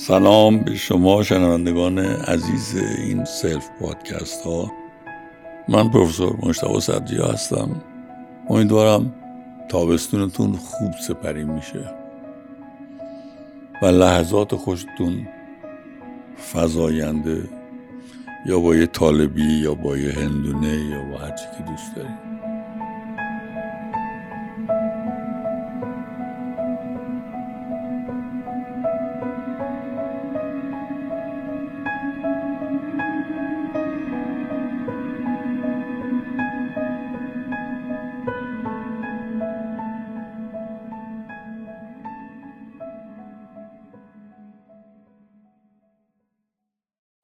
سلام 0.00 0.58
به 0.58 0.74
شما 0.74 1.22
شنوندگان 1.22 1.98
عزیز 1.98 2.76
این 2.98 3.24
سلف 3.24 3.68
پادکست 3.80 4.42
ها. 4.42 4.72
من 5.68 5.90
پروفسور 5.90 6.36
مشتاق 6.42 6.80
صدریا 6.80 7.26
هستم. 7.26 7.82
امیدوارم 8.48 9.14
تابستونتون 9.68 10.52
خوب 10.52 10.92
سپری 11.08 11.44
میشه 11.44 11.90
و 13.82 13.86
لحظات 13.86 14.54
خوشتون 14.54 15.28
فضاینده 16.52 17.48
یا 18.46 18.60
با 18.60 18.76
یه 18.76 18.86
طالبی 18.86 19.60
یا 19.60 19.74
با 19.74 19.96
یه 19.96 20.12
هندونه 20.12 20.76
یا 20.90 21.02
با 21.02 21.18
هرچی 21.18 21.44
که 21.58 21.64
دوست 21.70 21.96
دارید 21.96 22.27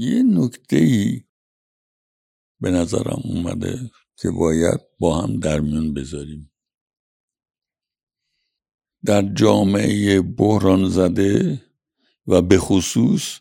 یه 0.04 0.22
نکته 0.22 0.76
ای 0.76 1.20
به 2.60 2.70
نظرم 2.70 3.20
اومده 3.24 3.90
که 4.16 4.30
باید 4.30 4.80
با 4.98 5.20
هم 5.20 5.40
در 5.40 5.60
میون 5.60 5.94
بذاریم. 5.94 6.52
در 9.04 9.22
جامعه 9.22 10.20
بحران 10.20 10.88
زده 10.88 11.62
و 12.26 12.42
به 12.42 12.58
خصوص 12.58 13.40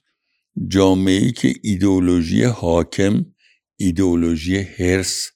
جامعه 0.67 1.31
که 1.31 1.53
ایدئولوژی 1.63 2.43
حاکم 2.43 3.25
ایدئولوژی 3.75 4.57
حرس 4.57 5.31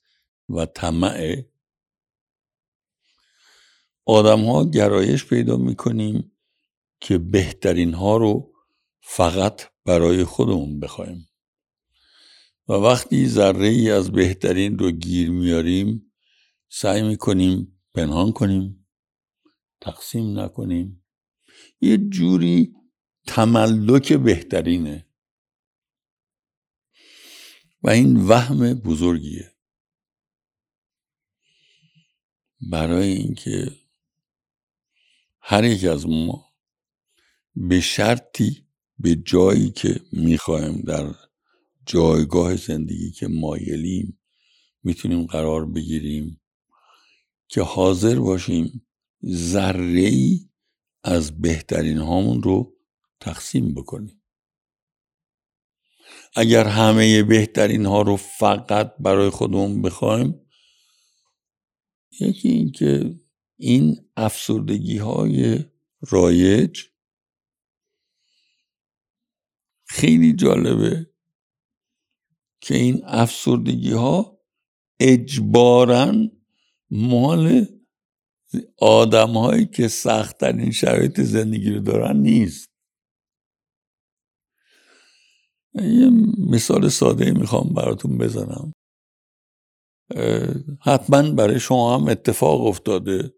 و 0.49 0.65
طمع 0.65 1.43
آدم 4.05 4.45
ها 4.45 4.69
گرایش 4.69 5.25
پیدا 5.25 5.57
می‌کنیم 5.57 6.31
که 6.99 7.17
بهترین 7.17 7.93
ها 7.93 8.17
رو 8.17 8.53
فقط 9.01 9.61
برای 9.85 10.23
خودمون 10.23 10.79
بخوایم. 10.79 11.26
و 12.69 12.73
وقتی 12.73 13.27
ذره 13.27 13.67
ای 13.67 13.91
از 13.91 14.11
بهترین 14.11 14.79
رو 14.79 14.91
گیر 14.91 15.29
میاریم 15.29 16.11
سعی 16.69 17.01
می‌کنیم 17.03 17.81
پنهان 17.93 18.31
کنیم 18.31 18.87
تقسیم 19.81 20.39
نکنیم. 20.39 21.05
یه 21.81 21.97
جوری 21.97 22.75
تملک 23.27 24.13
بهترینه. 24.13 25.07
و 27.83 27.89
این 27.89 28.27
وهم 28.27 28.73
بزرگیه. 28.73 29.51
برای 32.71 33.07
اینکه 33.07 33.71
هر 35.41 35.63
یک 35.63 35.83
از 35.83 36.07
ما 36.07 36.45
به 37.55 37.81
شرطی 37.81 38.67
به 38.99 39.15
جایی 39.15 39.69
که 39.69 40.01
می‌خوایم 40.11 40.81
در 40.81 41.26
جایگاه 41.87 42.55
زندگی 42.55 43.11
که 43.11 43.27
مایلیم 43.27 44.19
می‌تونیم 44.83 45.25
قرار 45.25 45.65
بگیریم 45.65 46.41
که 47.47 47.61
حاضر 47.61 48.19
باشیم 48.19 48.87
ذره 49.25 49.99
ای 49.99 50.49
از 51.03 51.41
بهترین 51.41 51.97
هامون 51.97 52.43
رو 52.43 52.77
تقسیم 53.19 53.73
بکنیم. 53.73 54.21
اگر 56.35 56.67
همه 56.67 57.23
بهترین 57.23 57.85
ها 57.85 58.01
رو 58.01 58.15
فقط 58.15 58.93
برای 58.99 59.29
خودمون 59.29 59.81
بخوایم 59.81 60.41
یکی 62.19 62.49
اینکه 62.49 63.19
این 63.57 64.09
افسردگی 64.17 64.97
های 64.97 65.65
رایج 66.01 66.81
خیلی 69.85 70.33
جالبه. 70.33 71.16
که 72.67 72.75
این 72.75 73.01
افسردگی 73.05 73.91
ها 73.91 74.39
اجبارا 74.99 76.13
مال 76.91 77.65
آدم 78.77 79.37
هایی 79.37 79.65
که 79.65 79.87
سختترین 79.87 80.71
شرایط 80.71 81.21
زندگی 81.21 81.71
رو 81.71 81.79
دارن 81.79 82.17
نیست. 82.17 82.69
یه 85.73 86.09
مثال 86.49 86.89
ساده 86.89 87.31
می‌خوام 87.31 87.69
براتون 87.73 88.17
بزنم. 88.17 88.73
حتما 90.81 91.31
برای 91.31 91.59
شما 91.59 91.97
هم 91.97 92.07
اتفاق 92.07 92.65
افتاده. 92.65 93.33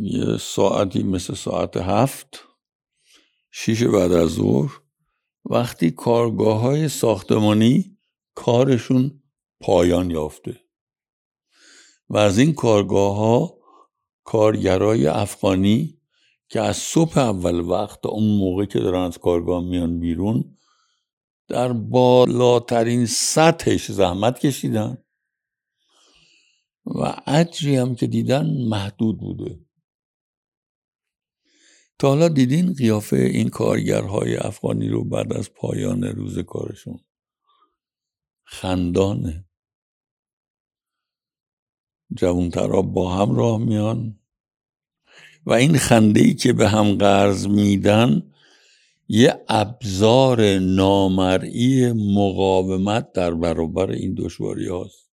یه 0.00 0.36
ساعتی 0.40 1.02
مثل 1.02 1.34
ساعت 1.34 1.76
هفت 1.76 2.44
شیش 3.50 3.82
بعد 3.82 4.12
از 4.12 4.28
ظهر 4.28 4.80
وقتی 5.44 5.90
کارگاه 5.90 6.60
های 6.60 6.88
ساختمانی 6.88 7.98
کارشون 8.34 9.22
پایان 9.60 10.10
یافته 10.10 10.60
و 12.08 12.16
از 12.16 12.38
این 12.38 12.54
کارگاه 12.54 13.16
ها 13.16 13.58
کارگرای 14.24 15.06
افغانی 15.06 16.00
که 16.48 16.60
از 16.60 16.76
صبح 16.76 17.18
اول 17.18 17.60
وقت 17.60 18.00
تا 18.02 18.08
اون 18.08 18.38
موقع 18.38 18.64
که 18.64 18.78
دارن 18.78 19.00
از 19.00 19.18
کارگاه 19.18 19.64
میان 19.64 20.00
بیرون 20.00 20.56
در 21.48 21.72
بالاترین 21.72 23.06
سطحش 23.06 23.90
زحمت 23.90 24.38
کشیدن 24.38 24.98
و 26.86 27.16
اجری 27.26 27.76
هم 27.76 27.94
که 27.94 28.06
دیدن 28.06 28.46
محدود 28.68 29.20
بوده. 29.20 29.60
تا 32.00 32.08
حالا 32.08 32.28
دیدین 32.28 32.72
قیافه 32.72 33.16
این 33.16 33.48
کارگرهای 33.48 34.36
افغانی 34.36 34.88
رو 34.88 35.04
بعد 35.04 35.32
از 35.32 35.52
پایان 35.52 36.04
روز 36.04 36.38
کارشون؟ 36.38 37.00
خندانه. 38.44 39.44
جوانترها 42.16 42.82
با 42.82 43.14
هم 43.14 43.36
راه 43.36 43.58
میان. 43.58 44.18
و 45.46 45.52
این 45.52 45.78
خنده 45.78 46.20
ای 46.20 46.34
که 46.34 46.52
به 46.52 46.68
هم 46.68 46.94
قرض 46.94 47.46
میدن 47.46 48.32
یه 49.08 49.44
ابزار 49.48 50.58
نامرئی 50.58 51.92
مقاومت 51.92 53.12
در 53.12 53.34
برابر 53.34 53.90
این 53.90 54.14
دشواری 54.14 54.68
هاست. 54.68 55.10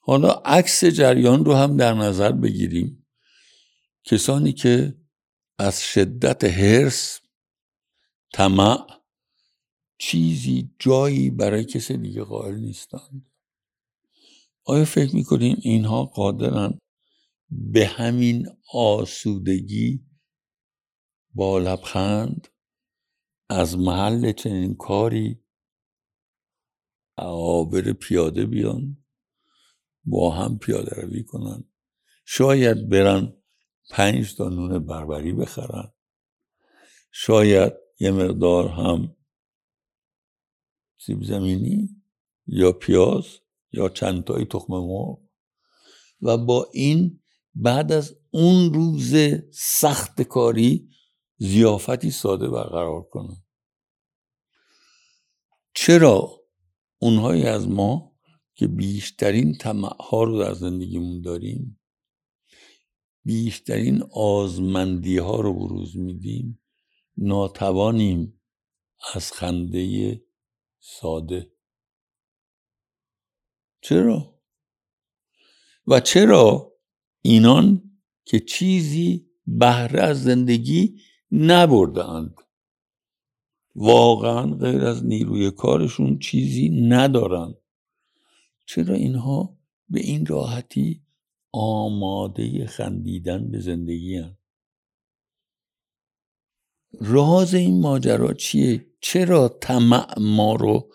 حالا 0.00 0.30
عکس 0.30 0.84
جریان 0.84 1.44
رو 1.44 1.54
هم 1.54 1.76
در 1.76 1.94
نظر 1.94 2.32
بگیریم. 2.32 3.05
کسانی 4.06 4.52
که 4.52 4.98
از 5.58 5.82
شدت 5.82 6.44
حرس 6.44 7.20
طمع 8.32 8.86
چیزی 9.98 10.74
جایی 10.78 11.30
برای 11.30 11.64
کسی 11.64 11.96
دیگه 11.96 12.22
قائل 12.22 12.54
نیستند. 12.54 13.30
آیا 14.64 14.84
فکر 14.84 15.14
می‌کنیم 15.14 15.56
اینها 15.60 16.04
قادرن 16.04 16.78
به 17.50 17.86
همین 17.86 18.48
آسودگی 18.72 20.06
با 21.34 21.58
لبخند 21.58 22.48
از 23.48 23.78
محل 23.78 24.32
چنین 24.32 24.74
کاری 24.74 25.40
عابر 27.16 27.92
پیاده 27.92 28.46
بیان 28.46 29.04
با 30.04 30.30
هم 30.30 30.58
پیاده 30.58 31.00
روی 31.00 31.22
کنن؟ 31.24 31.64
شاید 32.24 32.88
برن 32.88 33.32
پنج 33.90 34.36
تا 34.36 34.48
نون 34.48 34.78
بربری 34.78 35.32
بخرن. 35.32 35.92
شاید 37.12 37.72
یه 38.00 38.10
مقدار 38.10 38.68
هم 38.68 39.16
سیب 40.98 41.24
زمینی 41.24 42.02
یا 42.46 42.72
پیاز 42.72 43.26
یا 43.72 43.88
چند 43.88 44.24
تایی 44.24 44.44
تخم 44.44 44.72
مرغ. 44.72 45.18
و 46.22 46.38
با 46.38 46.70
این 46.72 47.20
بعد 47.54 47.92
از 47.92 48.16
اون 48.30 48.74
روز 48.74 49.14
سخت 49.52 50.22
کاری 50.22 50.88
زیافتی 51.36 52.10
ساده 52.10 52.48
برقرار 52.48 53.02
کنن. 53.02 53.42
چرا 55.74 56.42
اونهایی 56.98 57.46
از 57.46 57.68
ما 57.68 58.16
که 58.54 58.66
بیشترین 58.66 59.56
طمعها 59.58 60.24
رو 60.24 60.38
در 60.38 60.52
زندگیمون 60.52 61.20
داریم 61.20 61.80
بیشترین 63.26 64.02
آزمندی 64.12 65.18
ها 65.18 65.40
رو 65.40 65.54
بروز 65.54 65.96
میدیم. 65.96 66.60
ناتوانیم 67.16 68.40
از 69.14 69.32
خنده 69.32 70.22
ساده. 70.80 71.52
چرا؟ 73.80 74.40
و 75.86 76.00
چرا 76.00 76.72
اینان 77.22 77.98
که 78.24 78.40
چیزی 78.40 79.30
بهره 79.46 80.02
از 80.02 80.22
زندگی 80.22 81.00
نبردند 81.32 82.34
واقعا 83.74 84.54
غیر 84.54 84.84
از 84.84 85.04
نیروی 85.04 85.50
کارشون 85.50 86.18
چیزی 86.18 86.68
ندارن. 86.68 87.54
چرا 88.66 88.94
اینها 88.94 89.58
به 89.88 90.00
این 90.00 90.26
راحتی 90.26 91.05
آماده 91.58 92.66
خندیدن 92.66 93.50
به 93.50 93.60
زندگی 93.60 94.16
هن؟ 94.16 94.38
راز 97.00 97.54
این 97.54 97.80
ماجرا 97.80 98.32
چیه؟ 98.32 98.86
چرا 99.00 99.48
طمع 99.48 100.18
ما 100.20 100.54
رو 100.54 100.92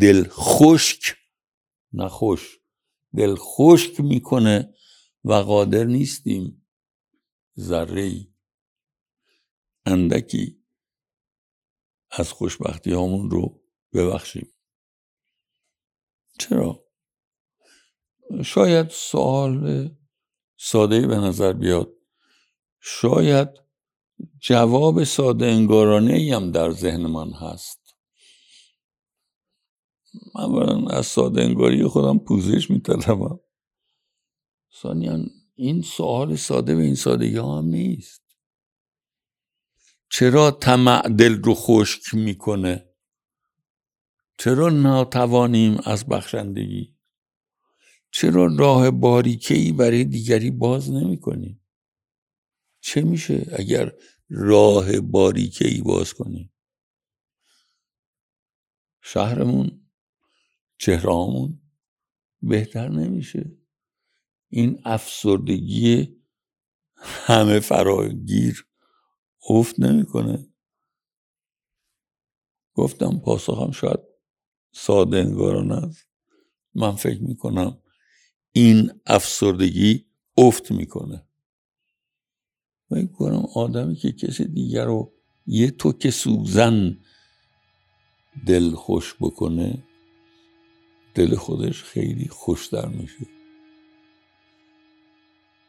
دل 0.00 0.24
خشک 0.28 1.16
نخوش 1.92 2.58
دل 3.16 3.34
خشک 3.38 4.00
می‌کنه 4.00 4.74
و 5.24 5.32
قادر 5.32 5.84
نیستیم؟ 5.84 6.66
ذره 7.58 8.26
اندکی 9.86 10.64
از 12.10 12.32
خوشبختی 12.32 12.90
همون 12.90 13.30
رو 13.30 13.62
ببخشیم. 13.92 14.52
چرا؟ 16.38 16.83
شاید 18.42 18.90
سوال 18.90 19.90
ساده 20.56 21.06
به 21.06 21.16
نظر 21.16 21.52
بیاد. 21.52 21.94
شاید 22.80 23.48
جواب 24.40 25.04
ساده 25.04 25.46
انگارانه 25.46 26.30
هم 26.34 26.50
در 26.50 26.70
ذهن 26.70 27.06
من 27.06 27.32
هست. 27.32 27.96
من 30.34 30.90
از 30.90 31.06
ساده 31.06 31.42
انگاری 31.42 31.84
خودم 31.84 32.18
پوزش 32.18 32.70
میطلبم 32.70 33.40
ثانیا 34.82 35.18
این 35.54 35.82
سوال 35.82 36.36
ساده 36.36 36.76
به 36.76 36.82
این 36.82 36.94
سادگی 36.94 37.36
هم 37.36 37.64
نیست. 37.64 38.22
چرا 40.10 40.50
طمع 40.50 41.08
دل 41.08 41.42
رو 41.42 41.54
خشک 41.54 42.14
می‌کنه؟ 42.14 42.94
چرا 44.38 44.68
ناتوانیم 44.68 45.78
از 45.84 46.06
بخشندگی 46.06 46.93
چرا 48.16 48.56
راه 48.58 48.90
باریکهی 48.90 49.72
برای 49.72 50.04
دیگری 50.04 50.50
باز 50.50 50.90
نمی 50.90 51.20
کنیم 51.20 51.66
چه 52.80 53.02
میشه 53.02 53.46
اگر 53.58 53.92
راه 54.28 55.00
باریکهی 55.00 55.82
باز 55.82 56.14
کنیم 56.14 56.52
شهرمون 59.02 59.90
چهرهامون 60.78 61.60
بهتر 62.42 62.88
نمیشه. 62.88 63.58
این 64.48 64.80
افسردگی 64.84 66.16
همه 66.96 67.60
فراگیر 67.60 68.66
افت 69.50 69.80
نمی‌کنه. 69.80 70.48
گفتم 72.74 73.18
پاسخم 73.18 73.70
شاید 73.70 74.00
ساده 74.72 75.16
انگاران 75.16 75.72
است. 75.72 76.08
من 76.74 76.96
فکر 76.96 77.22
می‌کنم 77.22 77.83
این 78.56 79.00
افسردگی 79.06 80.06
افت 80.36 80.70
می‌کنه. 80.70 81.26
فکر 82.90 83.06
کنم 83.06 83.46
آدمی 83.54 83.96
که 83.96 84.12
کسی 84.12 84.44
دیگر 84.44 84.84
رو 84.84 85.12
یه 85.46 85.70
تو 85.70 85.92
که 85.92 86.10
سوزن 86.10 86.98
دل 88.46 88.70
خوش 88.70 89.14
بکنه 89.20 89.82
دل 91.14 91.34
خودش 91.36 91.82
خیلی 91.82 92.28
خوشتر 92.28 92.86
میشه. 92.86 93.26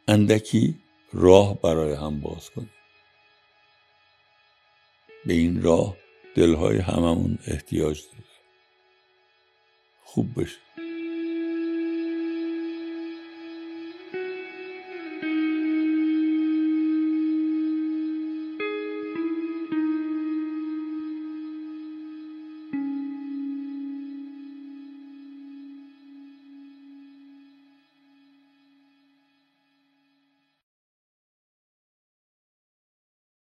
اندکی 0.08 0.76
راه 1.14 1.62
برای 1.62 1.94
هم 1.94 2.22
باز 2.22 2.50
کنیم 2.50 2.72
به 5.26 5.34
این 5.34 5.62
راه 5.62 5.98
دلهای 6.36 6.78
هممون 6.78 7.38
احتیاج 7.48 8.02
داره. 8.04 8.24
خوب 10.04 10.42
بشه. 10.42 10.65